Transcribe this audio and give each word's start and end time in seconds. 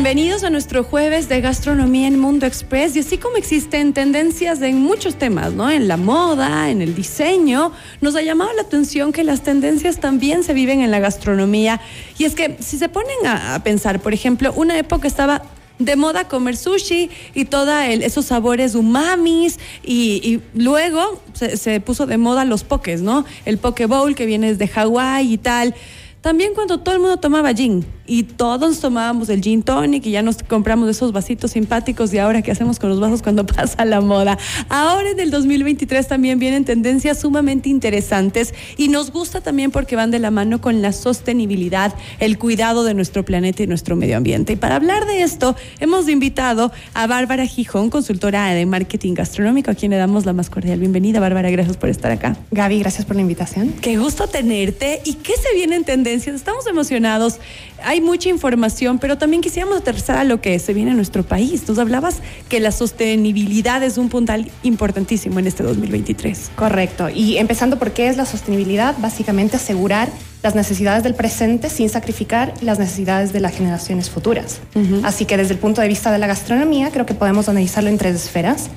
Bienvenidos 0.00 0.44
a 0.44 0.50
nuestro 0.50 0.84
jueves 0.84 1.28
de 1.28 1.40
gastronomía 1.40 2.06
en 2.06 2.20
Mundo 2.20 2.46
Express. 2.46 2.94
Y 2.94 3.00
así 3.00 3.18
como 3.18 3.36
existen 3.36 3.92
tendencias 3.92 4.62
en 4.62 4.80
muchos 4.80 5.16
temas, 5.16 5.54
¿no? 5.54 5.68
En 5.72 5.88
la 5.88 5.96
moda, 5.96 6.70
en 6.70 6.82
el 6.82 6.94
diseño, 6.94 7.72
nos 8.00 8.14
ha 8.14 8.22
llamado 8.22 8.52
la 8.54 8.62
atención 8.62 9.10
que 9.10 9.24
las 9.24 9.42
tendencias 9.42 9.98
también 9.98 10.44
se 10.44 10.54
viven 10.54 10.82
en 10.82 10.92
la 10.92 11.00
gastronomía. 11.00 11.80
Y 12.16 12.26
es 12.26 12.36
que 12.36 12.58
si 12.60 12.78
se 12.78 12.88
ponen 12.88 13.26
a, 13.26 13.60
pensar, 13.64 13.98
por 14.00 14.14
ejemplo, 14.14 14.52
una 14.54 14.78
época 14.78 15.08
estaba 15.08 15.42
de 15.80 15.96
moda 15.96 16.28
comer 16.28 16.56
sushi 16.56 17.10
y 17.34 17.46
todos 17.46 17.74
esos 17.88 18.24
sabores 18.24 18.76
umamis 18.76 19.58
y, 19.82 20.40
luego 20.54 21.20
se, 21.32 21.80
puso 21.80 22.06
de 22.06 22.18
moda 22.18 22.44
los 22.44 22.62
pokés, 22.62 23.02
¿no? 23.02 23.24
El 23.44 23.58
poke 23.58 23.86
bowl 23.86 24.14
que 24.14 24.26
viene 24.26 24.54
desde 24.54 24.68
Hawái 24.68 25.32
y 25.32 25.38
tal. 25.38 25.74
También 26.20 26.54
cuando 26.54 26.78
todo 26.78 26.94
el 26.94 27.00
mundo 27.00 27.16
tomaba 27.16 27.52
gin 27.52 27.84
y 28.08 28.22
todos 28.22 28.80
tomábamos 28.80 29.28
el 29.28 29.42
gin 29.42 29.62
tonic 29.62 30.06
y 30.06 30.12
ya 30.12 30.22
nos 30.22 30.42
compramos 30.42 30.88
esos 30.88 31.12
vasitos 31.12 31.52
simpáticos 31.52 32.12
y 32.14 32.18
ahora 32.18 32.42
qué 32.42 32.50
hacemos 32.50 32.78
con 32.78 32.88
los 32.88 32.98
vasos 32.98 33.22
cuando 33.22 33.46
pasa 33.46 33.84
la 33.84 34.00
moda. 34.00 34.38
Ahora 34.68 35.10
en 35.10 35.20
el 35.20 35.30
2023 35.30 36.08
también 36.08 36.38
vienen 36.38 36.64
tendencias 36.64 37.20
sumamente 37.20 37.68
interesantes 37.68 38.54
y 38.76 38.88
nos 38.88 39.12
gusta 39.12 39.42
también 39.42 39.70
porque 39.70 39.94
van 39.94 40.10
de 40.10 40.18
la 40.18 40.30
mano 40.30 40.60
con 40.60 40.80
la 40.80 40.92
sostenibilidad, 40.92 41.94
el 42.18 42.38
cuidado 42.38 42.82
de 42.84 42.94
nuestro 42.94 43.24
planeta 43.24 43.62
y 43.62 43.66
nuestro 43.66 43.94
medio 43.94 44.16
ambiente. 44.16 44.54
Y 44.54 44.56
para 44.56 44.76
hablar 44.76 45.06
de 45.06 45.22
esto 45.22 45.54
hemos 45.78 46.08
invitado 46.08 46.72
a 46.94 47.06
Bárbara 47.06 47.46
Gijón, 47.46 47.90
consultora 47.90 48.48
de 48.54 48.64
marketing 48.64 49.14
gastronómico, 49.14 49.70
a 49.70 49.74
quien 49.74 49.90
le 49.90 49.98
damos 49.98 50.24
la 50.24 50.32
más 50.32 50.48
cordial 50.48 50.80
bienvenida. 50.80 51.20
Bárbara, 51.20 51.50
gracias 51.50 51.76
por 51.76 51.90
estar 51.90 52.10
acá. 52.10 52.36
Gaby, 52.52 52.78
gracias 52.78 53.04
por 53.04 53.16
la 53.16 53.22
invitación. 53.22 53.74
Qué 53.82 53.98
gusto 53.98 54.26
tenerte. 54.28 55.02
¿Y 55.04 55.14
qué 55.14 55.34
se 55.36 55.54
viene 55.54 55.76
en 55.76 55.84
tendencia? 55.84 56.32
Estamos 56.32 56.66
emocionados. 56.66 57.38
Hay 57.84 57.97
mucha 58.00 58.28
información, 58.28 58.98
pero 58.98 59.18
también 59.18 59.42
quisiéramos 59.42 59.78
aterrizar 59.78 60.18
a 60.18 60.24
lo 60.24 60.40
que 60.40 60.58
se 60.58 60.74
viene 60.74 60.90
en 60.90 60.96
nuestro 60.96 61.22
país. 61.22 61.64
Tú 61.64 61.78
hablabas 61.80 62.18
que 62.48 62.60
la 62.60 62.72
sostenibilidad 62.72 63.82
es 63.82 63.98
un 63.98 64.08
puntal 64.08 64.50
importantísimo 64.62 65.38
en 65.38 65.46
este 65.46 65.62
2023. 65.62 66.50
Correcto. 66.56 67.08
Y 67.08 67.38
empezando 67.38 67.78
por 67.78 67.92
qué 67.92 68.08
es 68.08 68.16
la 68.16 68.26
sostenibilidad, 68.26 68.96
básicamente 68.98 69.56
asegurar 69.56 70.08
las 70.42 70.54
necesidades 70.54 71.02
del 71.02 71.14
presente 71.14 71.68
sin 71.68 71.88
sacrificar 71.88 72.54
las 72.60 72.78
necesidades 72.78 73.32
de 73.32 73.40
las 73.40 73.54
generaciones 73.54 74.08
futuras. 74.08 74.60
Así 75.02 75.24
que 75.24 75.36
desde 75.36 75.54
el 75.54 75.58
punto 75.58 75.80
de 75.80 75.88
vista 75.88 76.12
de 76.12 76.18
la 76.18 76.26
gastronomía, 76.26 76.90
creo 76.90 77.06
que 77.06 77.14
podemos 77.14 77.48
analizarlo 77.48 77.90
en 77.90 77.98
tres 77.98 78.14
esferas 78.14 78.70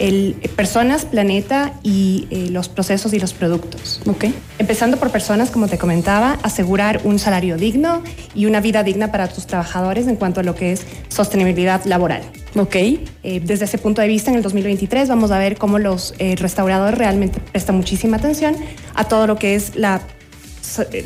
el, 0.00 0.34
personas, 0.56 1.04
planeta 1.04 1.74
y 1.82 2.26
eh, 2.30 2.48
los 2.50 2.68
procesos 2.68 3.12
y 3.12 3.20
los 3.20 3.32
productos. 3.32 4.00
Okay. 4.06 4.34
Empezando 4.58 4.96
por 4.96 5.10
personas, 5.10 5.50
como 5.50 5.68
te 5.68 5.78
comentaba, 5.78 6.38
asegurar 6.42 7.02
un 7.04 7.18
salario 7.18 7.56
digno 7.56 8.02
y 8.34 8.46
una 8.46 8.60
vida 8.60 8.82
digna 8.82 9.12
para 9.12 9.28
tus 9.28 9.46
trabajadores 9.46 10.08
en 10.08 10.16
cuanto 10.16 10.40
a 10.40 10.42
lo 10.42 10.54
que 10.54 10.72
es 10.72 10.86
sostenibilidad 11.08 11.84
laboral. 11.84 12.22
Ok. 12.56 12.74
Eh, 12.74 13.00
desde 13.44 13.66
ese 13.66 13.78
punto 13.78 14.00
de 14.00 14.08
vista, 14.08 14.30
en 14.30 14.38
el 14.38 14.42
2023 14.42 15.08
vamos 15.08 15.30
a 15.30 15.38
ver 15.38 15.56
cómo 15.56 15.78
los 15.78 16.14
eh, 16.18 16.34
restauradores 16.36 16.98
realmente 16.98 17.38
prestan 17.38 17.76
muchísima 17.76 18.16
atención 18.16 18.56
a 18.94 19.04
todo 19.04 19.26
lo 19.26 19.36
que 19.36 19.54
es 19.54 19.76
la, 19.76 20.00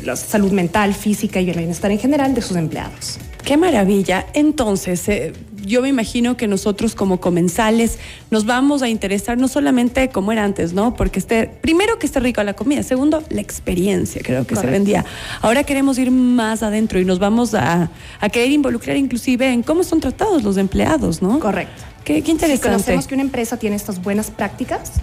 la 0.03 0.15
salud 0.15 0.51
mental, 0.51 0.93
física 0.93 1.41
y 1.41 1.49
el 1.49 1.57
bienestar 1.57 1.91
en 1.91 1.99
general 1.99 2.33
de 2.33 2.41
sus 2.41 2.57
empleados. 2.57 3.19
Qué 3.45 3.57
maravilla. 3.57 4.25
Entonces, 4.33 5.07
eh, 5.07 5.33
yo 5.63 5.83
me 5.83 5.89
imagino 5.89 6.35
que 6.35 6.47
nosotros 6.47 6.95
como 6.95 7.19
comensales 7.19 7.99
nos 8.31 8.47
vamos 8.47 8.81
a 8.81 8.89
interesar 8.89 9.37
no 9.37 9.47
solamente 9.47 10.09
como 10.09 10.31
era 10.31 10.43
antes, 10.43 10.73
¿no? 10.73 10.95
Porque 10.95 11.19
esté, 11.19 11.47
primero 11.61 11.99
que 11.99 12.07
esté 12.07 12.19
rico 12.19 12.41
la 12.43 12.53
comida, 12.53 12.81
segundo, 12.81 13.23
la 13.29 13.41
experiencia, 13.41 14.21
creo 14.23 14.47
que 14.47 14.55
se 14.55 14.65
vendía. 14.65 15.05
Ahora 15.41 15.63
queremos 15.63 15.99
ir 15.99 16.09
más 16.09 16.63
adentro 16.63 16.99
y 16.99 17.05
nos 17.05 17.19
vamos 17.19 17.53
a, 17.53 17.91
querer 18.31 18.49
involucrar 18.49 18.97
inclusive 18.97 19.47
en 19.47 19.61
cómo 19.61 19.83
son 19.83 19.99
tratados 19.99 20.43
los 20.43 20.57
empleados, 20.57 21.21
¿no? 21.21 21.39
Correcto. 21.39 21.83
Qué, 22.03 22.17
interesante. 22.17 22.57
Si 22.57 22.61
conocemos 22.61 23.07
que 23.07 23.13
una 23.13 23.23
empresa 23.23 23.57
tiene 23.57 23.75
estas 23.75 24.01
buenas 24.01 24.31
prácticas, 24.31 24.93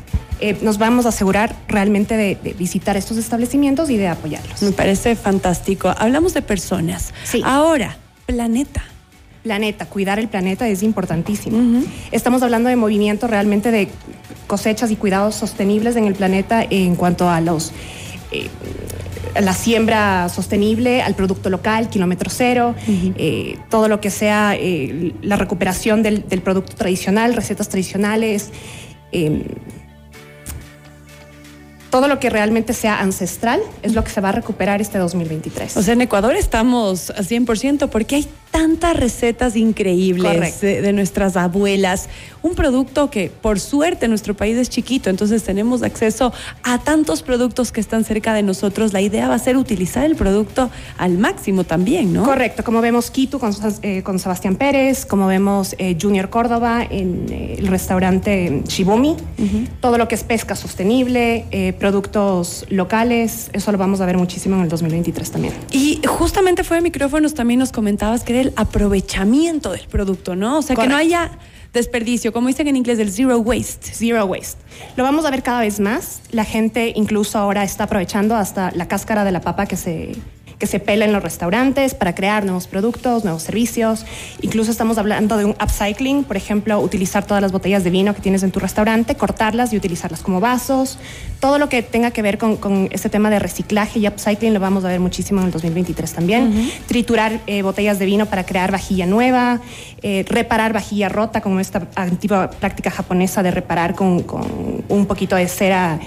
eh, 0.41 0.57
nos 0.63 0.79
vamos 0.79 1.07
a 1.07 1.11
asegurar 1.11 1.55
realmente 1.69 2.17
de, 2.17 2.37
de, 2.43 2.53
visitar 2.55 2.97
estos 2.97 3.17
establecimientos 3.17 3.89
y 3.91 3.97
de 3.97 4.09
apoyarlos. 4.09 4.63
Me 4.63 4.73
parece 4.73 5.15
fantástico. 5.15 5.95
Hablamos 5.97 6.35
de 6.35 6.43
personas. 6.43 7.15
Sí. 7.25 7.41
Ahora, 7.45 7.97
planeta. 8.27 8.83
Planeta, 9.43 9.87
cuidar 9.87 10.19
el 10.19 10.29
planeta 10.29 10.69
es 10.69 10.83
importantísimo. 10.83 11.83
Estamos 12.13 12.43
hablando 12.43 12.69
de 12.69 12.77
movimiento 12.77 13.27
realmente 13.27 13.73
de 13.73 13.89
cosechas 14.47 14.91
y 14.91 14.97
cuidados 14.97 15.35
sostenibles 15.35 15.97
en 15.97 16.05
el 16.05 16.15
planeta 16.15 16.63
en 16.63 16.95
cuanto 16.95 17.29
a 17.29 17.41
los... 17.41 17.73
Eh, 18.31 18.49
la 19.41 19.55
siembra 19.55 20.29
sostenible, 20.29 21.01
al 21.01 21.15
producto 21.15 21.49
local, 21.49 21.89
kilómetro 21.89 22.29
cero, 22.29 22.75
eh, 22.87 23.59
todo 23.71 23.89
lo 23.89 23.99
que 23.99 24.11
sea 24.11 24.55
eh, 24.55 25.15
la 25.23 25.37
recuperación 25.37 26.03
del, 26.03 26.29
del, 26.29 26.43
producto 26.43 26.77
tradicional, 26.77 27.35
recetas 27.35 27.71
tradicionales, 27.71 28.51
todo 31.93 32.09
lo 32.09 32.19
que 32.19 32.31
realmente 32.31 32.73
sea 32.73 33.01
ancestral 33.01 33.61
es 33.83 33.93
lo 33.93 34.03
que 34.03 34.11
se 34.11 34.23
va 34.23 34.31
a 34.31 34.33
recuperar 34.33 34.81
este 34.81 34.97
2023. 34.97 35.77
O 35.77 35.83
sea, 35.83 35.93
en 35.93 36.01
Ecuador 36.01 36.35
estamos 36.35 37.11
a 37.11 37.19
100% 37.19 37.91
porque 37.91 38.17
hay 38.17 38.29
tantas 38.53 38.97
recetas 38.97 39.57
increíbles 39.57 40.61
de, 40.61 40.93
nuestras 40.93 41.37
abuelas. 41.37 42.09
Un 42.43 42.55
producto 42.55 43.11
que 43.11 43.31
por 43.31 43.59
suerte 43.59 44.07
nuestro 44.09 44.35
país 44.35 44.57
es 44.59 44.69
chiquito, 44.69 45.09
entonces 45.09 45.43
tenemos 45.43 45.83
acceso 45.83 46.33
a 46.63 46.79
tantos 46.79 47.23
productos 47.23 47.73
que 47.73 47.81
están 47.81 48.05
cerca 48.05 48.35
de 48.35 48.43
nosotros. 48.43 48.93
La 48.93 49.01
idea 49.01 49.27
va 49.27 49.35
a 49.35 49.39
ser 49.39 49.57
utilizar 49.57 50.05
el 50.05 50.17
producto 50.17 50.71
al 50.99 51.17
máximo 51.19 51.65
también, 51.65 52.13
¿no? 52.13 52.25
Correcto, 52.25 52.63
como 52.63 52.83
vemos 52.83 53.11
Quito 53.11 53.39
con, 53.39 53.53
eh, 53.83 54.03
con 54.03 54.19
Sebastián 54.19 54.57
Pérez, 54.57 55.07
como 55.07 55.27
vemos 55.27 55.75
eh, 55.79 55.97
Junior 56.01 56.29
Córdoba 56.29 56.87
en 56.89 57.27
eh, 57.31 57.57
el 57.59 57.69
restaurante 57.69 58.63
Shibumi, 58.69 59.17
todo 59.81 59.97
lo 59.97 60.09
que 60.09 60.15
es 60.15 60.25
pesca 60.25 60.55
sostenible, 60.55 61.47
productos 61.79 62.67
locales, 62.69 63.51
eso 63.53 63.73
lo 63.73 63.79
vamos 63.79 64.01
a 64.01 64.07
ver 64.07 64.19
muchísimo 64.19 64.57
en 64.57 64.63
el 64.63 64.69
2023 64.69 65.31
también. 65.31 65.55
Y 65.71 66.01
justamente 66.07 66.65
fue 66.65 66.77
de 66.77 66.83
micrófonos 66.83 67.35
también 67.35 67.61
nos 67.61 67.73
comentabas 67.73 68.25
que 68.25 68.42
el 68.43 68.53
aprovechamiento 68.57 69.73
del 69.73 69.87
producto, 69.89 70.37
¿no? 70.37 70.59
O 70.59 70.63
sea, 70.63 70.77
que 70.77 70.87
no 70.87 70.97
haya 70.97 71.31
desperdicio, 71.73 72.33
como 72.33 72.49
dicen 72.49 72.69
en 72.69 72.77
inglés, 72.77 72.99
el 72.99 73.11
zero 73.11 73.39
waste. 73.39 73.93
Zero 73.93 74.25
waste. 74.27 74.61
Lo 74.97 75.05
vamos 75.05 75.25
a 75.25 75.31
ver 75.31 75.43
cada 75.43 75.61
vez 75.61 75.81
más. 75.81 76.21
La 76.31 76.45
gente 76.45 76.93
incluso 76.95 77.39
ahora 77.39 77.65
está 77.65 77.85
aprovechando 77.85 78.37
hasta 78.37 78.71
la 78.73 78.89
cáscara 78.89 79.25
de 79.25 79.33
la 79.33 79.41
papa 79.41 79.67
que 79.67 79.77
se 79.77 80.17
que 80.63 80.69
se 80.69 80.79
pela 80.79 81.05
en 81.05 81.13
los 81.13 81.25
restaurantes 81.25 81.93
para 81.93 82.15
crear 82.15 82.45
nuevos 82.45 82.69
productos, 82.69 83.25
nuevos 83.25 83.43
servicios. 83.43 84.07
Incluso 84.43 84.71
estamos 84.71 84.97
hablando 84.97 85.37
de 85.37 85.45
un 85.45 85.57
upcycling, 85.61 86.23
por 86.23 86.37
ejemplo, 86.37 86.79
utilizar 86.79 87.27
todas 87.27 87.43
las 87.43 87.51
botellas 87.51 87.83
de 87.83 87.91
vino 87.91 88.15
que 88.15 88.21
tienes 88.21 88.45
en 88.45 88.53
tu 88.53 88.61
restaurante, 88.61 89.17
cortarlas 89.17 89.73
y 89.73 89.77
utilizarlas 89.77 90.23
como 90.23 90.39
vasos. 90.39 91.01
Todo 91.41 91.59
lo 91.59 91.69
que 91.69 91.83
tenga 91.83 92.13
que 92.13 92.23
ver 92.23 92.39
con, 92.39 92.59
con 92.59 92.89
este 92.93 93.09
tema 93.09 93.29
de 93.29 93.41
reciclaje 93.41 93.99
y 93.99 94.07
upcycling 94.07 94.55
lo 94.55 94.61
vamos 94.61 94.85
a 94.85 94.87
ver 94.87 95.01
muchísimo 95.01 95.41
en 95.41 95.47
el 95.47 95.53
2023 95.53 96.13
también. 96.13 96.71
Triturar 96.87 97.41
eh, 97.49 97.63
botellas 97.63 97.99
de 97.99 98.07
vino 98.07 98.27
para 98.27 98.47
crear 98.47 98.71
vajilla 98.71 99.05
nueva, 99.05 99.61
eh, 100.01 100.25
reparar 100.29 100.73
vajilla 100.73 101.09
rota, 101.09 101.41
como 101.41 101.59
esta 101.59 101.89
antigua 101.97 102.51
práctica 102.51 102.93
japonesa 102.93 103.43
de 103.43 103.51
reparar 103.51 103.97
con, 103.97 104.23
con 104.23 104.85
un 104.89 105.07
poquito 105.07 105.35
de 105.35 105.49
cera 105.49 105.99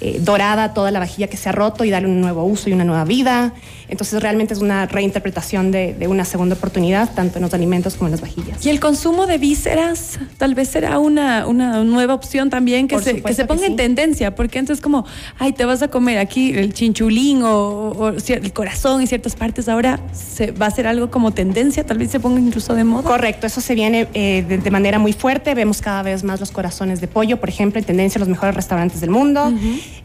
eh, 0.00 0.18
dorada 0.20 0.74
toda 0.74 0.90
la 0.90 0.98
vajilla 0.98 1.28
que 1.28 1.38
se 1.38 1.48
ha 1.48 1.52
roto 1.52 1.82
y 1.82 1.88
darle 1.88 2.08
un 2.08 2.20
nuevo 2.20 2.44
uso 2.44 2.68
y 2.68 2.74
una 2.74 2.84
nueva 2.84 3.04
vida. 3.04 3.54
Entonces 3.94 4.20
realmente 4.20 4.52
es 4.52 4.60
una 4.60 4.86
reinterpretación 4.86 5.70
de, 5.70 5.94
una 6.08 6.24
segunda 6.24 6.56
oportunidad, 6.56 7.14
tanto 7.14 7.38
en 7.38 7.42
los 7.42 7.54
alimentos 7.54 7.94
como 7.94 8.08
en 8.08 8.10
las 8.10 8.20
vajillas. 8.20 8.66
Y 8.66 8.68
el 8.68 8.80
consumo 8.80 9.28
de 9.28 9.38
vísceras 9.38 10.18
tal 10.36 10.56
vez 10.56 10.68
será 10.68 10.98
una, 10.98 11.46
una 11.46 11.84
nueva 11.84 12.12
opción 12.12 12.50
también 12.50 12.88
que, 12.88 12.98
se, 12.98 13.22
que 13.22 13.34
se, 13.34 13.44
ponga 13.44 13.66
en 13.66 13.76
tendencia, 13.76 14.34
porque 14.34 14.58
antes 14.58 14.80
como, 14.80 15.06
ay, 15.38 15.52
te 15.52 15.64
vas 15.64 15.80
a 15.82 15.88
comer 15.92 16.18
aquí 16.18 16.50
el 16.54 16.74
chinchulín 16.74 17.42
o, 17.44 18.12
el 18.26 18.52
corazón 18.52 19.00
y 19.00 19.06
ciertas 19.06 19.36
partes, 19.36 19.68
ahora 19.68 20.00
se, 20.12 20.50
va 20.50 20.66
a 20.66 20.70
ser 20.72 20.88
algo 20.88 21.08
como 21.08 21.30
tendencia, 21.30 21.86
tal 21.86 21.98
vez 21.98 22.10
se 22.10 22.18
ponga 22.18 22.40
incluso 22.40 22.74
de 22.74 22.82
moda. 22.82 23.04
Correcto, 23.04 23.46
eso 23.46 23.60
se 23.60 23.76
viene 23.76 24.08
eh, 24.12 24.42
de, 24.42 24.70
manera 24.72 24.98
muy 24.98 25.12
fuerte, 25.12 25.54
vemos 25.54 25.80
cada 25.80 26.02
vez 26.02 26.24
más 26.24 26.40
los 26.40 26.50
corazones 26.50 27.00
de 27.00 27.06
pollo, 27.06 27.38
por 27.38 27.48
ejemplo, 27.48 27.78
en 27.78 27.84
tendencia 27.84 28.18
a 28.18 28.20
los 28.20 28.28
mejores 28.28 28.56
restaurantes 28.56 29.00
del 29.00 29.10
mundo. 29.10 29.52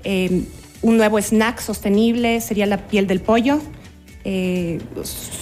Eh, 0.04 0.44
un 0.84 0.98
nuevo 0.98 1.20
snack 1.20 1.60
sostenible 1.60 2.40
sería 2.40 2.68
la 2.68 2.78
piel 2.78 3.08
del 3.08 3.20
pollo. 3.20 3.60
Eh, 4.32 4.80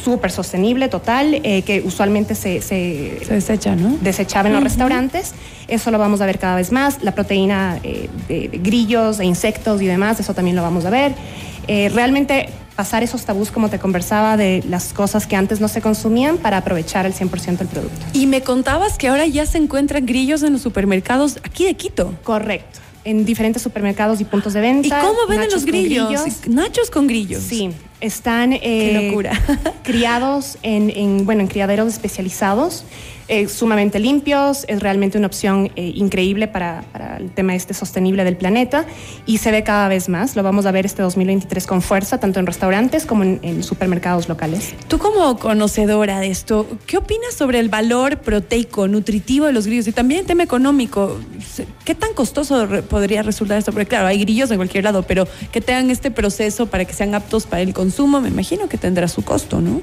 súper 0.05 0.31
sostenible, 0.31 0.87
total, 0.87 1.41
eh, 1.43 1.61
que 1.63 1.81
usualmente 1.81 2.35
se, 2.35 2.61
se, 2.61 3.19
desecha, 3.29 3.75
¿no? 3.75 3.97
Desechaba 3.99 4.47
en 4.47 4.53
los 4.53 4.63
restaurantes. 4.63 5.33
Eso 5.67 5.91
lo 5.91 5.97
vamos 5.97 6.21
a 6.21 6.25
ver 6.25 6.39
cada 6.39 6.55
vez 6.55 6.71
más. 6.71 7.03
La 7.03 7.13
proteína 7.13 7.81
de, 7.81 8.49
grillos, 8.63 9.17
de 9.17 9.25
insectos 9.25 9.81
y 9.81 9.87
demás, 9.87 10.21
eso 10.21 10.33
también 10.33 10.55
lo 10.55 10.61
vamos 10.61 10.85
a 10.85 10.89
ver. 10.89 11.13
realmente 11.67 12.47
pasar 12.77 13.03
esos 13.03 13.25
tabús, 13.25 13.51
como 13.51 13.69
te 13.69 13.77
conversaba, 13.77 14.37
de 14.37 14.63
las 14.69 14.93
cosas 14.93 15.27
que 15.27 15.35
antes 15.35 15.59
no 15.59 15.67
se 15.67 15.81
consumían 15.81 16.37
para 16.37 16.55
aprovechar 16.55 17.05
el 17.05 17.13
100% 17.13 17.57
del 17.57 17.67
producto. 17.67 18.05
Y 18.13 18.25
me 18.25 18.39
contabas 18.39 18.97
que 18.97 19.09
ahora 19.09 19.25
ya 19.25 19.45
se 19.45 19.57
encuentran 19.57 20.05
grillos 20.05 20.43
en 20.43 20.53
los 20.53 20.61
supermercados 20.61 21.39
aquí 21.43 21.65
de 21.65 21.73
Quito. 21.73 22.13
Correcto 22.23 22.79
en 23.03 23.23
diferentes 23.23 23.61
supermercados 23.61 24.19
y 24.19 24.25
puntos 24.25 24.51
de 24.51 24.59
venta. 24.59 24.87
¿Y 24.87 25.01
cómo 25.01 25.27
venden 25.29 25.49
los 25.49 25.63
grillos? 25.63 26.11
Nachos 26.47 26.89
con 26.89 27.07
grillos. 27.07 27.41
Sí, 27.41 27.71
Están 28.01 28.51
Qué 28.51 29.07
locura. 29.07 29.31
criados 29.83 30.57
en, 30.61 30.89
en, 30.89 31.25
bueno, 31.25 31.41
en 31.41 31.47
criaderos 31.47 31.88
especializados 31.88 32.85
eh, 33.29 33.49
sumamente 33.49 33.99
limpios, 33.99 34.63
es 34.69 34.79
realmente 34.79 35.17
una 35.17 35.27
opción 35.27 35.69
eh, 35.75 35.91
increíble 35.95 36.47
para, 36.47 36.83
para, 36.94 37.17
el 37.17 37.29
tema 37.29 37.55
este 37.55 37.73
sostenible 37.73 38.23
del 38.23 38.38
planeta 38.38 38.85
y 39.25 39.39
se 39.39 39.51
ve 39.51 39.63
cada 39.63 39.89
vez 39.89 40.07
más. 40.07 40.38
Lo 40.38 40.44
vamos 40.44 40.65
a 40.65 40.71
ver 40.71 40.85
este 40.85 41.01
2023 41.01 41.67
con 41.67 41.81
fuerza, 41.81 42.21
tanto 42.21 42.39
en 42.39 42.45
restaurantes 42.45 43.05
como 43.05 43.23
en, 43.23 43.39
en 43.41 43.63
supermercados 43.63 44.29
locales. 44.29 44.73
Tú 44.88 44.97
como 44.97 45.38
conocedora 45.39 46.21
de 46.21 46.27
esto, 46.27 46.67
¿qué 46.85 46.97
opinas 46.97 47.33
sobre 47.33 47.59
el 47.59 47.67
valor 47.67 48.19
proteico, 48.19 48.88
nutritivo 48.88 49.45
de 49.47 49.51
los 49.51 49.65
grillos 49.65 49.89
y 49.89 49.91
también 49.91 50.21
el 50.21 50.25
tema 50.25 50.44
económico? 50.44 51.19
¿Qué 51.83 51.95
tan 51.95 52.13
costoso 52.13 52.65
podría 52.89 53.23
resultar 53.23 53.57
esto? 53.57 53.73
Porque 53.73 53.88
claro, 53.88 54.07
hay 54.07 54.19
grillos 54.19 54.51
en 54.51 54.57
cualquier 54.57 54.85
lado, 54.85 55.03
pero 55.03 55.27
que 55.51 55.59
tengan 55.59 55.91
este 55.91 56.11
proceso 56.11 56.67
para 56.67 56.85
que 56.85 56.94
sean 56.94 57.13
aptos 57.13 57.45
para 57.45 57.61
el 57.61 57.73
consumo, 57.73 57.86
me 58.21 58.29
imagino 58.29 58.67
que 58.69 58.77
tendrá 58.77 59.07
su 59.07 59.23
costo, 59.23 59.61
¿no? 59.61 59.81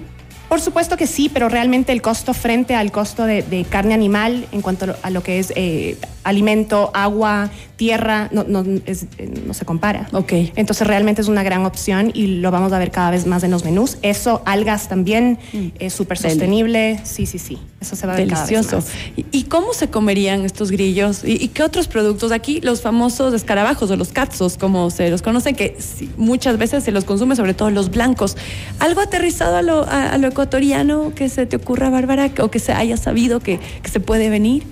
Por 0.49 0.61
supuesto 0.61 0.97
que 0.97 1.07
sí, 1.07 1.31
pero 1.33 1.49
realmente 1.49 1.91
el 1.91 2.03
costo 2.03 2.35
frente 2.35 2.75
al 2.75 2.93
costo 2.93 3.25
de, 3.25 3.43
de 3.43 3.65
carne 3.65 3.95
animal 3.95 4.47
en 4.53 4.61
cuanto 4.61 4.95
a 5.03 5.11
lo 5.11 5.23
que 5.23 5.39
es 5.39 5.53
eh, 5.57 5.97
alimento, 6.23 6.91
agua, 6.95 7.51
tierra, 7.77 8.29
no, 8.31 8.45
no, 8.45 8.65
es, 8.87 9.07
no, 9.47 9.55
se 9.55 9.65
compara. 9.65 10.09
Ok. 10.13 10.33
Entonces 10.55 10.87
realmente 10.87 11.23
es 11.23 11.29
una 11.29 11.43
gran 11.43 11.65
opción 11.65 12.11
y 12.15 12.39
lo 12.39 12.51
vamos 12.51 12.73
a 12.73 12.79
ver 12.79 12.91
cada 12.91 13.11
vez 13.11 13.27
más 13.27 13.43
en 13.43 13.51
los 13.51 13.65
menús. 13.65 13.99
Eso, 14.03 14.43
algas 14.45 14.89
también, 14.89 15.39
mm. 15.53 15.67
es 15.79 15.93
súper 15.93 16.19
sostenible. 16.19 17.01
Sí, 17.05 17.27
sí, 17.27 17.39
sí. 17.39 17.59
Eso 17.85 17.97
se 17.97 18.07
va 18.07 18.15
a 18.15 18.17
ver 18.17 18.29
Delicioso. 18.29 18.83
¿Y, 19.15 19.27
¿Y, 19.31 19.43
cómo 19.45 19.75
se 19.75 19.89
comerían 19.89 20.45
estos 20.45 20.71
grillos? 20.71 21.23
¿Y, 21.23 21.33
¿Y, 21.33 21.49
qué 21.49 21.63
otros 21.63 21.87
productos? 21.87 22.33
Aquí 22.33 22.63
los 22.63 22.81
famosos 22.81 23.35
escarabajos 23.35 23.91
o 23.91 23.97
los 23.97 24.09
catzos, 24.09 24.57
como 24.57 24.89
se 24.89 25.11
los 25.11 25.21
conoce, 25.21 25.53
que 25.53 25.77
muchas 26.17 26.57
veces 26.57 26.83
se 26.83 26.93
los 26.93 27.05
consume, 27.05 27.37
sobre 27.37 27.53
todo 27.53 27.71
los 27.71 27.91
blancos. 27.91 28.39
¿Algo 28.79 29.03
aterrizado 29.03 29.57
a 29.57 29.63
lo, 29.63 29.85
a, 29.85 30.11
a 30.11 30.19
lo 30.19 30.29
ecuatoriano 30.29 31.13
que 31.15 31.29
se 31.29 31.45
te 31.45 31.57
ocurra, 31.57 31.91
Bárbara, 31.91 32.31
o 32.41 32.51
que 32.51 32.59
se 32.59 32.73
haya 32.73 32.97
sabido 32.97 33.41
que, 33.41 33.61
que 33.83 33.91
se 33.91 34.01
puede 34.01 34.31
venir? 34.31 34.65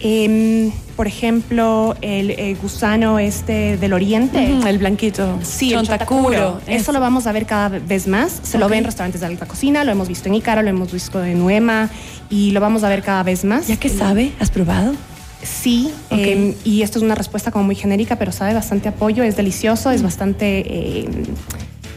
Eh, 0.00 0.70
por 0.96 1.06
ejemplo, 1.06 1.94
el, 2.00 2.30
el, 2.30 2.56
gusano 2.56 3.18
este 3.18 3.76
del 3.76 3.92
oriente. 3.92 4.38
Uh 4.38 4.60
-huh, 4.60 4.66
el 4.66 4.78
blanquito. 4.78 5.38
Sí, 5.42 5.72
el 5.72 5.86
chontacuro. 5.86 6.60
Eso 6.66 6.92
lo 6.92 7.00
vamos 7.00 7.26
a 7.26 7.32
ver 7.32 7.46
cada 7.46 7.68
vez 7.68 8.06
más. 8.06 8.32
Se 8.42 8.56
okay. 8.56 8.60
lo 8.60 8.68
ve 8.68 8.78
en 8.78 8.84
restaurantes 8.84 9.20
de 9.20 9.26
alta 9.26 9.46
cocina, 9.46 9.84
lo 9.84 9.92
hemos 9.92 10.08
visto 10.08 10.28
en 10.28 10.34
Ícaro, 10.34 10.62
lo 10.62 10.70
hemos 10.70 10.92
visto 10.92 11.24
en 11.24 11.38
Nuema 11.38 11.90
y 12.28 12.50
lo 12.52 12.60
vamos 12.60 12.82
a 12.84 12.88
ver 12.88 13.02
cada 13.02 13.22
vez 13.22 13.44
más. 13.44 13.66
¿Ya 13.68 13.76
que 13.76 13.88
sabe? 13.88 14.32
¿Has 14.40 14.50
probado? 14.50 14.94
Sí, 15.42 15.90
okay. 16.10 16.32
eh, 16.32 16.56
y 16.64 16.82
esto 16.82 16.98
es 16.98 17.04
una 17.04 17.14
respuesta 17.14 17.50
como 17.50 17.64
muy 17.64 17.74
genérica, 17.74 18.16
pero 18.16 18.30
sabe 18.30 18.52
bastante 18.52 18.88
apoyo, 18.88 19.22
es 19.22 19.36
delicioso, 19.36 19.90
es 19.90 20.02
bastante... 20.02 20.64
Eh, 20.66 21.08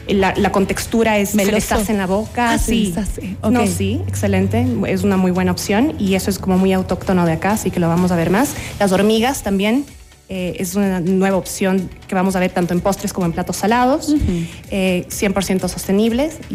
la, 0.08 0.34
la, 0.36 0.52
contextura 0.52 1.18
es 1.18 1.34
Meloso. 1.34 1.50
se 1.50 1.54
deshace 1.54 1.92
en 1.92 1.98
la 1.98 2.06
boca. 2.06 2.52
Ah, 2.52 2.58
sí. 2.58 2.94
sí. 3.14 3.36
Okay. 3.40 3.52
No, 3.52 3.66
sí, 3.66 4.00
excelente. 4.06 4.66
Es 4.86 5.02
una 5.02 5.16
muy 5.16 5.30
buena 5.30 5.52
opción 5.52 5.94
y 5.98 6.14
eso 6.14 6.30
es 6.30 6.38
como 6.38 6.58
muy 6.58 6.72
autóctono 6.72 7.24
de 7.26 7.32
acá, 7.32 7.52
así 7.52 7.70
que 7.70 7.80
lo 7.80 7.88
vamos 7.88 8.12
a 8.12 8.16
ver 8.16 8.30
más. 8.30 8.54
Las 8.78 8.92
hormigas 8.92 9.42
también. 9.42 9.84
Eh, 10.30 10.56
es 10.58 10.74
una 10.74 11.00
nueva 11.00 11.36
opción 11.36 11.90
que 12.08 12.14
vamos 12.14 12.34
a 12.34 12.40
ver 12.40 12.50
tanto 12.50 12.72
en 12.72 12.80
postres 12.80 13.12
como 13.12 13.26
en 13.26 13.32
platos 13.32 13.56
salados, 13.56 14.08
uh 14.08 14.16
-huh. 14.16 14.46
eh, 14.70 15.06
100% 15.10 15.68
sostenibles 15.68 16.38
y, 16.48 16.54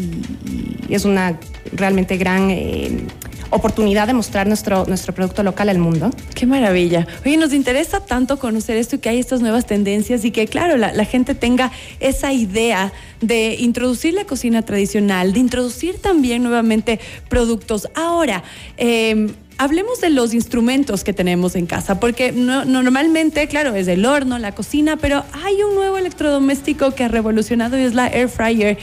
y, 0.90 0.96
es 0.96 1.06
una 1.06 1.40
realmente 1.72 2.18
gran 2.18 2.50
eh, 2.50 3.06
oportunidad 3.50 4.07
de 4.07 4.13
mostrar 4.13 4.48
nuestro, 4.48 4.86
nuestro 4.86 5.13
producto 5.13 5.44
local 5.44 5.69
al 5.69 5.80
mundo. 5.80 6.12
Qué 6.36 6.46
maravilla. 6.46 7.07
Oye, 7.25 7.38
nos 7.38 7.54
interesa 7.54 8.06
tanto 8.06 8.40
conocer 8.40 8.78
esto 8.78 8.96
y 8.96 9.00
que 9.00 9.10
hay 9.10 9.19
estas 9.19 9.42
nuevas 9.42 9.66
tendencias 9.66 10.25
y 10.25 10.31
que, 10.31 10.48
claro, 10.48 10.78
la, 10.78 11.06
gente 11.06 11.34
tenga 11.34 11.72
esa 12.00 12.31
idea 12.34 12.94
de 13.22 13.56
introducir 13.60 14.13
la 14.13 14.25
cocina 14.25 14.62
tradicional, 14.62 15.34
de 15.34 15.40
introducir 15.40 15.98
también 16.00 16.44
nuevamente 16.44 17.00
productos. 17.30 17.90
Ahora, 17.96 18.44
eh, 18.78 19.31
hablemos 19.60 20.00
de 20.00 20.10
los 20.10 20.34
instrumentos 20.34 21.04
que 21.04 21.12
tenemos 21.12 21.56
en 21.56 21.66
casa, 21.66 22.00
porque 22.00 22.31
no, 22.31 22.63
normalmente, 22.63 23.46
claro, 23.48 23.75
es 23.75 23.90
el 23.90 24.06
horno, 24.06 24.40
la 24.40 24.54
cocina, 24.54 24.96
pero 24.96 25.25
hay 25.44 25.62
un 25.62 25.75
nuevo 25.75 25.98
electrodoméstico 25.98 26.92
que 26.92 27.04
ha 27.04 27.10
revolucionado 27.10 27.78
y 27.78 27.81
es 27.81 27.94
la 27.94 28.07
air 28.07 28.30
fryer 28.30 28.78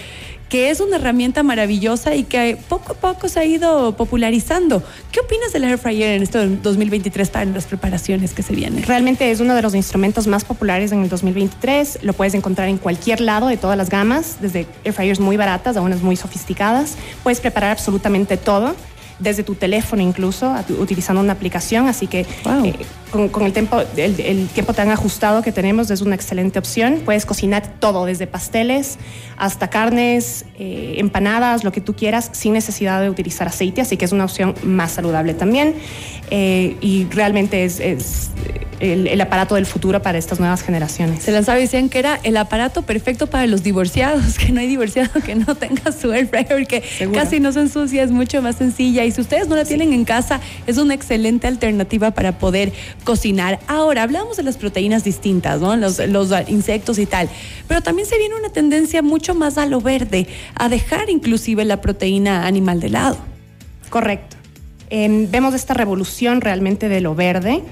que 0.48 0.70
es 0.70 0.80
una 0.80 0.96
herramienta 0.96 1.42
maravillosa 1.42 2.14
y 2.14 2.24
que 2.24 2.58
poco 2.68 2.92
a 2.92 2.94
poco 2.96 3.28
se 3.28 3.40
ha 3.40 3.44
ido 3.44 3.96
popularizando. 3.96 4.82
¿Qué 5.10 5.20
opinas 5.20 5.52
del 5.52 5.64
air 5.64 5.78
fryer 5.78 6.16
en 6.16 6.22
este 6.22 6.46
2023 6.46 7.30
para 7.30 7.44
las 7.46 7.66
preparaciones 7.66 8.32
que 8.32 8.42
se 8.42 8.54
vienen? 8.54 8.84
Realmente 8.84 9.30
es 9.30 9.40
uno 9.40 9.54
de 9.54 9.62
los 9.62 9.74
instrumentos 9.74 10.26
más 10.26 10.44
populares 10.44 10.92
en 10.92 11.02
el 11.02 11.08
2023. 11.08 12.00
Lo 12.02 12.12
puedes 12.12 12.34
encontrar 12.34 12.68
en 12.68 12.78
cualquier 12.78 13.20
lado 13.20 13.48
de 13.48 13.56
todas 13.56 13.76
las 13.76 13.90
gamas, 13.90 14.36
desde 14.40 14.66
air 14.84 14.94
fryers 14.94 15.20
muy 15.20 15.36
baratas 15.36 15.76
a 15.76 15.80
unas 15.80 16.02
muy 16.02 16.16
sofisticadas. 16.16 16.96
Puedes 17.22 17.40
preparar 17.40 17.70
absolutamente 17.70 18.36
todo 18.36 18.74
desde 19.18 19.42
tu 19.42 19.54
teléfono 19.54 20.02
incluso, 20.02 20.54
utilizando 20.78 21.20
una 21.20 21.32
aplicación, 21.32 21.88
así 21.88 22.06
que 22.06 22.26
wow. 22.44 22.64
eh, 22.64 22.74
con, 23.10 23.28
con, 23.28 23.44
el, 23.44 23.52
tiempo, 23.52 23.80
el, 23.96 24.20
el, 24.20 24.48
tiempo 24.48 24.74
tan 24.74 24.90
ajustado 24.90 25.42
que 25.42 25.52
tenemos 25.52 25.90
es 25.90 26.00
una 26.02 26.14
excelente 26.14 26.58
opción. 26.58 27.02
Puedes 27.04 27.24
cocinar 27.24 27.66
todo, 27.80 28.04
desde 28.04 28.26
pasteles 28.26 28.98
hasta 29.36 29.68
carnes, 29.68 30.44
eh, 30.58 30.94
empanadas, 30.98 31.64
lo 31.64 31.72
que 31.72 31.80
tú 31.80 31.94
quieras, 31.94 32.30
sin 32.32 32.52
necesidad 32.52 33.00
de 33.00 33.10
utilizar 33.10 33.48
aceite, 33.48 33.80
así 33.80 33.96
que 33.96 34.04
es 34.04 34.12
una 34.12 34.24
opción 34.24 34.54
más 34.62 34.92
saludable 34.92 35.34
también. 35.34 35.74
Eh, 36.30 36.76
y 36.80 37.06
realmente 37.10 37.64
es, 37.64 37.80
es 37.80 38.30
el, 38.80 39.06
el, 39.06 39.20
aparato 39.20 39.54
del 39.54 39.66
futuro 39.66 40.02
para 40.02 40.18
estas 40.18 40.40
nuevas 40.40 40.62
generaciones. 40.62 41.22
Se 41.22 41.32
lanzaba 41.32 41.58
y 41.58 41.62
decían 41.62 41.88
que 41.88 41.98
era 41.98 42.20
el 42.22 42.36
aparato 42.36 42.82
perfecto 42.82 43.26
para 43.26 43.46
los 43.46 43.62
divorciados, 43.62 44.38
que 44.38 44.52
no 44.52 44.60
hay 44.60 44.66
divorciado 44.66 45.20
que 45.24 45.34
no 45.34 45.54
tenga 45.54 45.92
su 45.92 46.12
air 46.12 46.28
fryer, 46.28 46.66
que 46.66 46.82
¿Seguro? 46.82 47.20
casi 47.20 47.40
no 47.40 47.52
se 47.52 47.60
ensucia, 47.60 48.02
es 48.02 48.10
mucho 48.10 48.42
más 48.42 48.56
sencilla. 48.56 49.04
Y 49.04 49.12
si 49.12 49.20
ustedes 49.20 49.48
no 49.48 49.56
la 49.56 49.64
tienen 49.64 49.88
sí. 49.88 49.94
en 49.94 50.04
casa, 50.04 50.40
es 50.66 50.78
una 50.78 50.94
excelente 50.94 51.46
alternativa 51.46 52.10
para 52.12 52.38
poder 52.38 52.72
cocinar. 53.04 53.58
Ahora, 53.66 54.02
hablamos 54.02 54.36
de 54.36 54.42
las 54.42 54.56
proteínas 54.56 55.04
distintas, 55.04 55.60
¿no? 55.60 55.76
Los, 55.76 55.98
los 55.98 56.30
insectos 56.48 56.98
y 56.98 57.06
tal, 57.06 57.28
pero 57.68 57.82
también 57.82 58.08
se 58.08 58.18
viene 58.18 58.34
una 58.34 58.50
tendencia 58.50 59.02
mucho 59.02 59.34
más 59.34 59.58
a 59.58 59.66
lo 59.66 59.80
verde, 59.80 60.26
a 60.54 60.68
dejar 60.68 61.10
inclusive 61.10 61.64
la 61.64 61.80
proteína 61.80 62.46
animal 62.46 62.80
de 62.80 62.90
lado. 62.90 63.18
Correcto. 63.90 64.36
Eh, 64.90 65.26
vemos 65.30 65.54
esta 65.54 65.74
revolución 65.74 66.40
realmente 66.40 66.88
de 66.88 67.00
lo 67.00 67.14
verde 67.14 67.62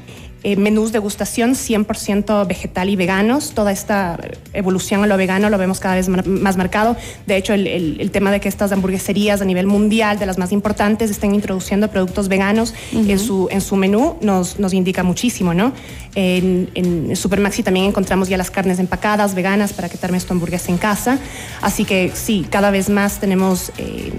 eh, 0.45 0.57
menús 0.57 0.93
degustación 0.93 1.55
100% 1.55 2.47
vegetal 2.47 2.91
y 2.91 2.97
veganos. 2.97 3.53
Toda 3.53 3.73
esta 3.73 4.19
evolución 4.53 5.03
a 5.03 5.07
lo 5.07 5.17
vegano 5.17 5.49
lo 5.49 5.57
vemos 5.57 5.81
cada 5.81 5.95
vez 5.95 6.09
más 6.09 6.57
marcado. 6.57 6.97
De 7.27 7.37
hecho, 7.37 7.55
el, 7.55 7.67
el, 7.67 8.01
el, 8.01 8.11
tema 8.11 8.31
de 8.31 8.41
que 8.41 8.49
estas 8.49 8.71
hamburgueserías 8.71 9.41
a 9.41 9.47
nivel 9.47 9.67
mundial, 9.67 10.19
de 10.19 10.27
las 10.27 10.37
más 10.37 10.53
importantes, 10.53 11.11
estén 11.11 11.35
introduciendo 11.35 11.89
productos 11.89 12.29
veganos 12.29 12.75
uh 12.93 12.99
-huh. 12.99 13.11
en, 13.11 13.19
su, 13.19 13.49
en 13.51 13.63
su 13.63 13.77
menú 13.77 14.17
nos, 14.21 14.59
nos 14.59 14.75
indica 14.75 15.03
muchísimo, 15.03 15.55
¿no? 15.55 15.73
En, 16.15 16.69
en 16.75 17.17
Supermaxi 17.17 17.63
también 17.63 17.87
encontramos 17.87 18.29
ya 18.29 18.37
las 18.37 18.51
carnes 18.51 18.79
empacadas, 18.79 19.35
veganas, 19.35 19.73
para 19.73 19.89
que 19.89 19.97
te 19.97 20.05
armes 20.07 20.27
tu 20.27 20.35
hamburguesa 20.35 20.71
en 20.71 20.79
casa. 20.79 21.19
Así 21.63 21.85
que 21.87 22.13
sí, 22.15 22.47
cada 22.51 22.71
vez 22.71 22.91
más 22.91 23.19
tenemos... 23.19 23.73
Eh, 23.79 24.13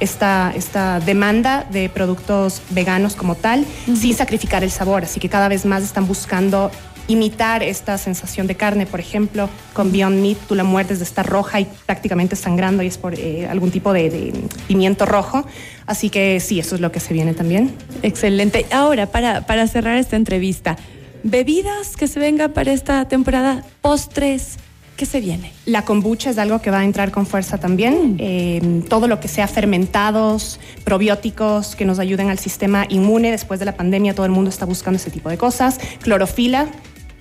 esta, 0.00 0.52
esta 0.56 1.00
demanda 1.00 1.66
de 1.70 1.88
productos 1.88 2.62
veganos 2.70 3.14
como 3.14 3.34
tal, 3.34 3.60
uh 3.60 3.64
-huh. 3.92 3.96
sin 3.96 4.14
sacrificar 4.14 4.64
el 4.64 4.70
sabor. 4.70 5.04
Así 5.04 5.20
que 5.20 5.28
cada 5.28 5.48
vez 5.48 5.64
más 5.64 5.82
están 5.82 6.06
buscando 6.06 6.70
imitar 7.10 7.62
esta 7.62 7.98
sensación 7.98 8.46
de 8.46 8.54
carne, 8.54 8.86
por 8.86 9.00
ejemplo, 9.00 9.48
con 9.72 9.90
Beyond 9.90 10.22
Meat, 10.22 10.38
tú 10.46 10.54
la 10.54 10.62
muerdes 10.62 10.98
de 10.98 11.04
estar 11.04 11.26
roja 11.26 11.60
y 11.60 11.66
prácticamente 11.86 12.36
sangrando 12.36 12.82
y 12.82 12.86
es 12.86 12.98
por 12.98 13.14
eh, 13.18 13.48
algún 13.48 13.70
tipo 13.70 13.92
de, 13.92 14.10
de, 14.10 14.32
pimiento 14.68 15.06
rojo. 15.06 15.44
Así 15.86 16.08
que 16.08 16.38
sí, 16.38 16.60
eso 16.60 16.76
es 16.76 16.80
lo 16.80 16.92
que 16.92 17.00
se 17.00 17.12
viene 17.12 17.34
también. 17.34 17.74
Excelente. 18.02 18.64
Ahora, 18.70 19.06
para, 19.06 19.44
para 19.44 19.66
cerrar 19.66 19.96
esta 19.96 20.16
entrevista, 20.16 20.76
bebidas 21.24 21.96
que 21.96 22.06
se 22.06 22.20
venga 22.20 22.48
para 22.48 22.72
esta 22.72 23.06
temporada, 23.08 23.64
postres, 23.80 24.58
¿Qué 25.00 25.06
se 25.06 25.22
viene? 25.22 25.50
La 25.64 25.86
kombucha 25.86 26.28
es 26.28 26.36
algo 26.36 26.60
que 26.60 26.70
va 26.70 26.80
a 26.80 26.84
entrar 26.84 27.10
con 27.10 27.24
fuerza 27.24 27.56
también. 27.56 28.16
Mm. 28.16 28.16
Eh, 28.18 28.82
todo 28.86 29.08
lo 29.08 29.18
que 29.18 29.28
sea 29.28 29.48
fermentados, 29.48 30.60
probióticos 30.84 31.74
que 31.74 31.86
nos 31.86 31.98
ayuden 31.98 32.28
al 32.28 32.38
sistema 32.38 32.84
inmune. 32.86 33.30
Después 33.30 33.58
de 33.60 33.64
la 33.64 33.76
pandemia 33.76 34.14
todo 34.14 34.26
el 34.26 34.32
mundo 34.32 34.50
está 34.50 34.66
buscando 34.66 34.98
ese 34.98 35.10
tipo 35.10 35.30
de 35.30 35.38
cosas. 35.38 35.80
Clorofila, 36.02 36.68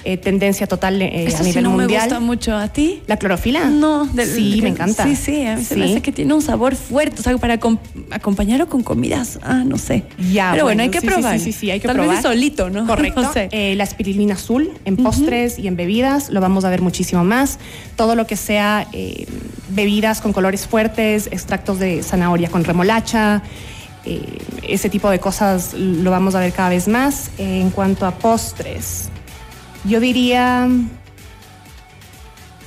eh, 0.06 0.18
tendencia 0.18 0.66
total 0.66 1.02
eh, 1.02 1.28
a 1.38 1.44
nivel 1.44 1.54
sí 1.54 1.62
no 1.62 1.72
mundial. 1.72 1.90
me 1.90 1.98
gusta 2.08 2.20
mucho. 2.22 2.56
¿A 2.56 2.68
ti? 2.70 3.02
¿La 3.08 3.18
clorofila? 3.18 3.66
No. 3.66 4.06
De, 4.06 4.26
sí, 4.26 4.56
de, 4.56 4.62
me 4.62 4.70
encanta. 4.70 5.04
Sí, 5.04 5.16
sí, 5.16 5.46
a 5.46 5.58
mí 5.58 5.64
se 5.66 5.76
me 5.76 5.86
hace 5.86 6.02
que 6.02 6.12
tiene 6.12 6.34
un 6.34 6.42
sabor 6.42 6.76
fuerte. 6.76 7.20
O 7.20 7.24
sea, 7.24 7.38
para 7.38 7.60
acompañarlo 8.12 8.70
con 8.70 8.82
comidas, 8.84 9.40
ah, 9.44 9.64
no 9.66 9.78
sé. 9.78 10.04
Ya, 10.32 10.52
Pero 10.52 10.64
bueno, 10.64 10.78
bueno 10.78 10.84
hay 10.84 10.90
que 10.90 11.02
sí, 11.02 11.08
probar. 11.08 11.38
Sí, 11.40 11.46
sí, 11.46 11.52
sí, 11.52 11.72
hay 11.72 11.80
que 11.80 11.88
Tal 11.88 11.98
probar. 11.98 12.16
vez 12.16 12.24
solito, 12.24 12.70
¿no? 12.70 12.86
Correcto. 12.88 13.22
No 13.22 13.34
sé. 13.34 13.50
eh, 13.52 13.76
la 13.76 13.84
espirulina 13.84 14.36
azul 14.36 14.72
en 14.86 14.96
postres 14.98 15.54
uh 15.54 15.58
-huh. 15.58 15.64
y 15.66 15.68
en 15.68 15.76
bebidas 15.76 16.30
lo 16.30 16.40
vamos 16.40 16.64
a 16.66 16.70
ver 16.70 16.82
muchísimo 16.82 17.24
más. 17.24 17.60
Todo 17.98 18.16
lo 18.16 18.26
que 18.26 18.38
sea 18.38 18.88
eh, 18.94 19.26
bebidas 19.70 20.22
con 20.22 20.32
colores 20.34 20.66
fuertes, 20.66 21.28
extractos 21.28 21.78
de 21.80 22.04
zanahoria 22.04 22.50
con 22.50 22.64
remolacha. 22.64 23.44
Ese 24.68 24.90
tipo 24.90 25.10
de 25.10 25.20
cosas 25.20 25.74
lo 25.74 26.10
vamos 26.10 26.34
a 26.34 26.40
ver 26.40 26.52
cada 26.54 26.70
vez 26.70 26.88
más. 26.88 27.30
en 27.38 27.70
cuanto 27.70 28.06
a 28.06 28.12
postres, 28.12 29.10
yo 29.86 30.00
diría 30.00 30.68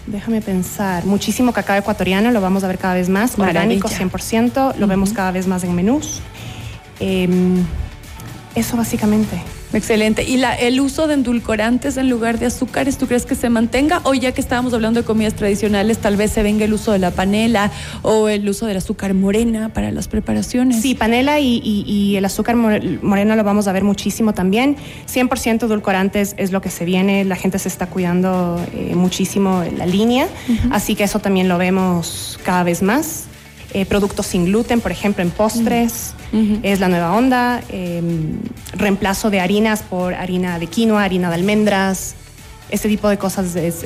Déjame 0.06 0.40
pensar. 0.40 1.04
Muchísimo 1.04 1.52
cacao 1.52 1.76
ecuatoriano, 1.76 2.32
lo 2.32 2.40
vamos 2.40 2.64
a 2.64 2.68
ver 2.68 2.78
cada 2.78 2.94
vez 2.94 3.08
más. 3.08 3.38
Orgánico, 3.38 3.88
100%, 3.88 4.76
lo 4.76 4.86
vemos 4.86 5.12
cada 5.12 5.30
vez 5.30 5.46
más 5.46 5.62
en 5.62 5.74
menús. 5.74 6.20
Em, 6.98 7.64
eso 8.54 8.76
básicamente. 8.76 9.40
Excelente. 9.72 10.24
¿Y 10.24 10.36
la, 10.36 10.54
el 10.54 10.80
uso 10.80 11.06
de 11.06 11.14
endulcorantes 11.14 11.96
en 11.96 12.10
lugar 12.10 12.38
de 12.38 12.46
azúcares, 12.46 12.98
tú 12.98 13.06
crees 13.06 13.26
que 13.26 13.34
se 13.34 13.48
mantenga? 13.48 14.00
O 14.04 14.14
ya 14.14 14.32
que 14.32 14.40
estábamos 14.40 14.74
hablando 14.74 15.00
de 15.00 15.06
comidas 15.06 15.34
tradicionales, 15.34 15.98
tal 15.98 16.16
vez 16.16 16.32
se 16.32 16.42
venga 16.42 16.64
el 16.64 16.72
uso 16.72 16.92
de 16.92 16.98
la 16.98 17.10
panela 17.10 17.70
o 18.02 18.28
el 18.28 18.48
uso 18.48 18.66
del 18.66 18.76
azúcar 18.76 19.14
morena 19.14 19.70
para 19.70 19.90
las 19.90 20.08
preparaciones. 20.08 20.82
Sí, 20.82 20.94
panela 20.94 21.40
y, 21.40 22.16
el 22.16 22.24
azúcar 22.24 22.56
morena 22.56 23.36
lo 23.36 23.44
vamos 23.44 23.68
a 23.68 23.72
ver 23.72 23.84
muchísimo 23.84 24.34
también. 24.34 24.76
100% 25.12 25.64
edulcorantes 25.64 26.34
es 26.36 26.52
lo 26.52 26.60
que 26.60 26.70
se 26.70 26.84
viene. 26.84 27.24
La 27.24 27.36
gente 27.36 27.58
se 27.58 27.68
está 27.68 27.86
cuidando 27.86 28.60
eh, 28.74 28.94
muchísimo 28.94 29.62
en 29.62 29.78
la 29.78 29.86
línea. 29.86 30.28
Así 30.70 30.94
que 30.94 31.04
eso 31.04 31.18
también 31.18 31.48
lo 31.48 31.58
vemos 31.58 32.38
cada 32.44 32.62
vez 32.62 32.82
más. 32.82 33.26
Eh, 33.74 33.86
productos 33.86 34.26
sin 34.26 34.44
gluten, 34.44 34.80
por 34.80 34.92
ejemplo, 34.92 35.22
en 35.22 35.30
postres, 35.30 36.14
es 36.62 36.80
la 36.80 36.88
nueva 36.88 37.14
onda, 37.14 37.62
em, 37.70 38.38
reemplazo 38.74 39.30
de 39.30 39.40
harinas 39.40 39.82
por 39.82 40.14
harina 40.14 40.58
de 40.58 40.66
quinoa, 40.66 41.04
harina 41.04 41.28
de 41.28 41.34
almendras, 41.34 42.14
ese 42.72 42.88
tipo 42.88 43.06
de 43.10 43.18
cosas 43.18 43.54
es, 43.54 43.84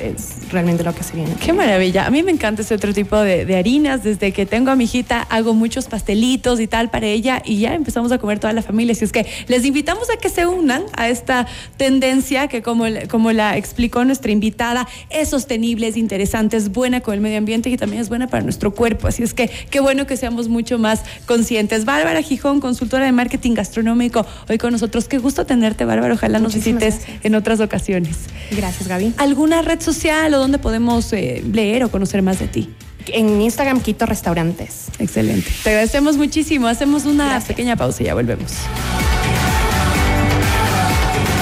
realmente 0.52 0.84
lo 0.84 0.94
que 0.94 1.02
se 1.02 1.16
viene. 1.16 1.34
Qué 1.44 1.52
maravilla. 1.52 2.06
A 2.06 2.10
mí 2.10 2.22
me 2.22 2.30
encanta 2.30 2.62
ese 2.62 2.72
otro 2.72 2.94
tipo 2.94 3.18
de, 3.18 3.56
harinas. 3.56 4.04
Desde 4.04 4.30
que 4.30 4.46
tengo 4.46 4.70
a 4.70 4.76
mi 4.76 4.84
hijita, 4.84 5.22
hago 5.22 5.54
muchos 5.54 5.86
pastelitos 5.86 6.60
y 6.60 6.68
tal 6.68 6.88
para 6.88 7.06
ella 7.06 7.42
y 7.44 7.58
ya 7.58 7.74
empezamos 7.74 8.12
a 8.12 8.18
comer 8.18 8.38
toda 8.38 8.52
la 8.52 8.62
familia. 8.62 8.92
Así 8.92 9.04
es 9.04 9.10
que 9.10 9.26
les 9.48 9.64
invitamos 9.64 10.08
a 10.08 10.18
que 10.18 10.28
se 10.28 10.46
unan 10.46 10.84
a 10.96 11.08
esta 11.08 11.48
tendencia 11.76 12.46
que, 12.46 12.62
como, 12.62 12.84
como 13.10 13.32
la 13.32 13.56
explicó 13.56 14.04
nuestra 14.04 14.30
invitada, 14.30 14.86
es 15.10 15.30
sostenible, 15.30 15.88
es 15.88 15.96
interesante, 15.96 16.56
es 16.56 16.70
buena 16.70 17.00
con 17.00 17.14
el 17.14 17.20
medio 17.20 17.38
ambiente 17.38 17.68
y 17.70 17.76
también 17.76 18.00
es 18.00 18.08
buena 18.08 18.28
para 18.28 18.44
nuestro 18.44 18.72
cuerpo. 18.72 19.08
Así 19.08 19.24
es 19.24 19.34
que 19.34 19.50
qué 19.68 19.80
bueno 19.80 20.06
que 20.06 20.16
seamos 20.16 20.46
mucho 20.48 20.78
más 20.78 21.02
conscientes. 21.26 21.84
Bárbara 21.84 22.22
Gijón, 22.22 22.60
consultora 22.60 23.04
de 23.04 23.10
marketing 23.10 23.54
gastronómico, 23.54 24.24
hoy 24.48 24.58
con 24.58 24.70
nosotros. 24.70 25.08
Qué 25.08 25.18
gusto 25.18 25.44
tenerte, 25.44 25.84
Bárbara. 25.84 26.14
Ojalá 26.14 26.38
nos 26.38 26.54
visites 26.54 27.00
en 27.24 27.34
otras 27.34 27.58
ocasiones. 27.58 28.16
Gracias. 28.52 28.75
Gaby. 28.84 29.14
¿Alguna 29.16 29.62
red 29.62 29.80
social 29.80 30.34
o 30.34 30.38
donde 30.38 30.58
podemos 30.58 31.12
eh, 31.12 31.42
leer 31.52 31.84
o 31.84 31.90
conocer 31.90 32.22
más 32.22 32.38
de 32.38 32.48
ti? 32.48 32.70
En 33.08 33.40
Instagram, 33.40 33.80
Quito 33.80 34.04
Restaurantes. 34.04 34.86
Excelente. 34.98 35.50
Te 35.62 35.70
agradecemos 35.70 36.16
muchísimo. 36.16 36.66
Hacemos 36.66 37.04
una 37.04 37.40
pequeña 37.40 37.76
pausa 37.76 38.02
y 38.02 38.06
ya 38.06 38.14
volvemos. 38.14 38.52